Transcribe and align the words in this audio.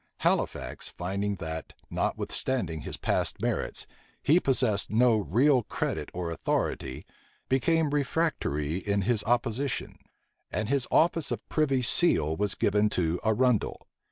Halifax, 0.21 0.89
finding 0.89 1.35
that, 1.35 1.73
notwithstanding 1.91 2.81
his 2.81 2.97
past 2.97 3.39
merits, 3.39 3.85
he 4.23 4.39
possessed 4.39 4.89
no 4.89 5.17
real 5.17 5.61
credit 5.61 6.09
or 6.11 6.31
authority, 6.31 7.05
became 7.49 7.91
refractory 7.91 8.77
in 8.77 9.03
his 9.03 9.23
opposition; 9.25 9.99
and 10.51 10.69
his 10.69 10.87
office 10.89 11.29
of 11.29 11.47
privy 11.49 11.83
seal 11.83 12.35
was 12.35 12.55
given 12.55 12.89
to 12.89 13.19
Arundel. 13.23 13.85